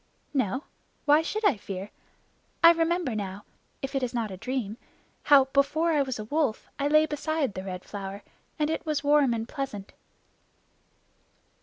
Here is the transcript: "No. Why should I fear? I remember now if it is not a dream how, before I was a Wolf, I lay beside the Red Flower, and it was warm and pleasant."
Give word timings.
"No. 0.33 0.63
Why 1.05 1.21
should 1.21 1.45
I 1.45 1.57
fear? 1.57 1.91
I 2.63 2.71
remember 2.71 3.13
now 3.13 3.45
if 3.83 3.93
it 3.93 4.01
is 4.01 4.15
not 4.15 4.31
a 4.31 4.35
dream 4.37 4.77
how, 5.25 5.45
before 5.53 5.91
I 5.91 6.01
was 6.01 6.17
a 6.17 6.23
Wolf, 6.25 6.67
I 6.79 6.87
lay 6.87 7.05
beside 7.05 7.53
the 7.53 7.63
Red 7.63 7.85
Flower, 7.85 8.23
and 8.57 8.71
it 8.71 8.83
was 8.83 9.03
warm 9.03 9.31
and 9.31 9.47
pleasant." 9.47 9.93